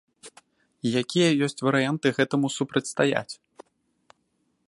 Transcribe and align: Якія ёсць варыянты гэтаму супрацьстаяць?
Якія 1.01 1.27
ёсць 1.47 1.63
варыянты 1.67 2.07
гэтаму 2.19 2.47
супрацьстаяць? 2.57 3.33